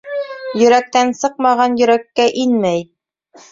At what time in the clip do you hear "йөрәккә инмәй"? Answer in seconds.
1.83-2.85